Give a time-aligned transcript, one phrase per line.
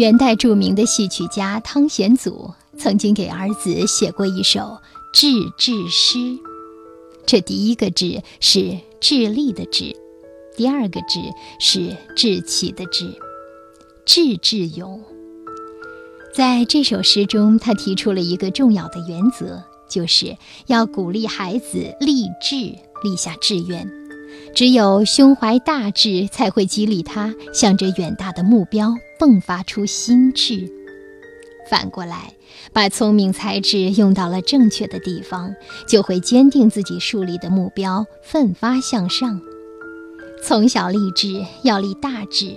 [0.00, 4.78] 元代著名的戏曲家汤显祖曾经给儿子写过一首
[5.12, 6.38] 志志诗。
[7.26, 9.94] 这第一个“志”是智力的“智”，
[10.56, 11.20] 第二个“志”
[11.60, 13.14] 是志气的“志”。
[14.06, 15.04] 志志勇。
[16.34, 20.34] 在这首诗中，他提出了一个重要的原则，就是
[20.66, 22.56] 要鼓励孩子立志，
[23.02, 23.99] 立下志愿。
[24.54, 30.70] 只有胸怀大志，才会激励他向着远大的目标迸发出心智。
[31.68, 32.34] 反过来，
[32.72, 35.54] 把聪明才智用到了正确的地方，
[35.86, 39.40] 就会坚定自己树立的目标，奋发向上。
[40.42, 42.56] 从小立志要立大志，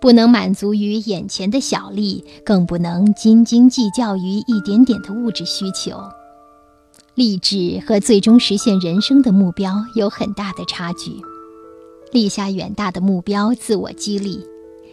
[0.00, 5.96] 不能满足于眼前的小利，更不能斤斤计较于一点点的物质需求。
[7.20, 11.10] 励志和最终实现人生的目标有很大的差距，
[12.12, 14.42] 立下远大的目标，自我激励，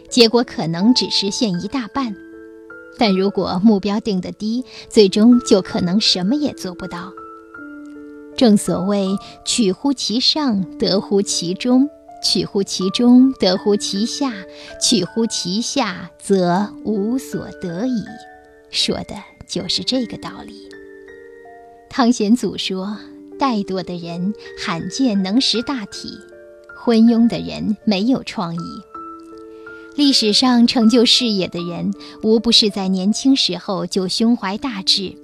[0.10, 2.12] 结果可能只实现一大半；
[3.00, 7.14] 但如果目标定得低，最终就可能什么也做不到。
[8.36, 9.08] 正所谓
[9.48, 11.88] “取乎其上，得乎其中；
[12.22, 14.32] 取乎其中，得乎其下；
[14.82, 18.04] 取乎其下，则无所得矣。”
[18.70, 19.16] 说的
[19.48, 20.68] 就是这个道理。
[21.98, 22.96] 汤显祖说
[23.42, 26.10] ：“怠惰的人罕见能识大体，
[26.78, 28.60] 昏庸的人没有创意。
[29.96, 35.16] 历史上成就事业的人，无不是在年轻时候就胸怀大志，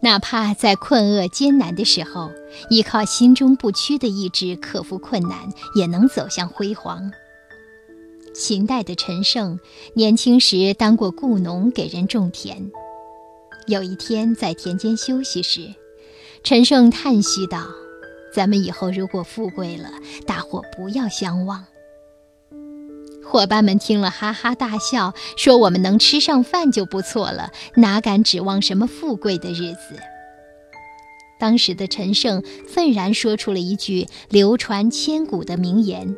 [0.00, 2.30] 哪怕在困厄艰难的时候，
[2.70, 7.12] 依靠心中不屈的意志克服困难，也能走向辉煌。”
[8.34, 9.60] 秦代的陈胜，
[9.92, 12.72] 年轻时当过雇农，给人种田。
[13.66, 15.72] 有一天，在田间休息时，
[16.44, 17.68] 陈胜叹息道
[18.34, 19.90] ：“咱们以后如果富贵了，
[20.26, 21.64] 大伙不要相忘。”
[23.24, 30.00] 伙伴们听了，哈哈大笑，说：“我们能吃上饭就不错了，哪敢指望什么富贵的日子？”
[31.38, 36.16] 当时的陈胜愤然说出了一句流传千古的名言：“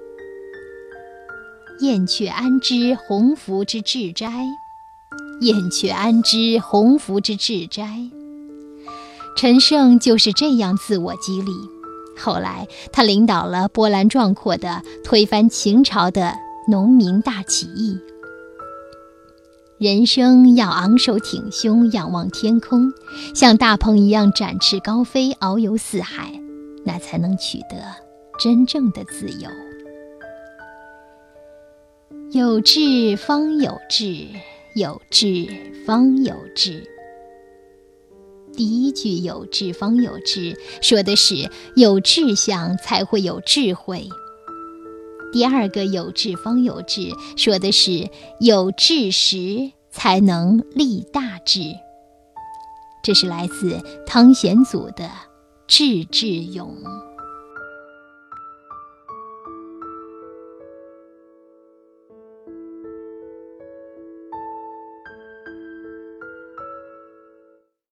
[1.81, 4.33] 燕雀安知鸿鹄之志哉？”
[5.43, 7.85] 燕雀安知鸿鹄之志哉？
[9.37, 11.53] 陈胜就是这样自我激励。
[12.17, 16.35] 后来，他领导了波澜壮阔的推翻秦朝的
[16.69, 17.99] 农民大起义。
[19.79, 22.93] 人生要昂首挺胸，仰望天空，
[23.35, 26.41] 像大鹏一样展翅高飞，遨游四海，
[26.85, 27.77] 那才能取得
[28.39, 29.51] 真正的自由。
[32.31, 34.27] 有志方有志。
[34.77, 35.47] 有志
[35.87, 36.83] 方有志。
[38.57, 44.09] 第一句有志方有志，说的是有志向才会有智慧；
[45.33, 48.09] 第二个有志方有志，说的是
[48.41, 51.61] 有志时才能立大志。
[53.03, 55.05] 这是来自汤显祖的
[55.67, 56.75] 《志志勇》。